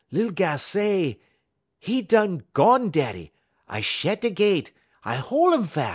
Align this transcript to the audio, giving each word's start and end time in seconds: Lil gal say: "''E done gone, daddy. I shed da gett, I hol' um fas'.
Lil 0.11 0.29
gal 0.31 0.57
say: 0.57 1.19
"''E 1.83 2.01
done 2.07 2.41
gone, 2.55 2.89
daddy. 2.89 3.31
I 3.67 3.81
shed 3.81 4.21
da 4.21 4.31
gett, 4.31 4.71
I 5.03 5.17
hol' 5.17 5.53
um 5.53 5.67
fas'. 5.67 5.89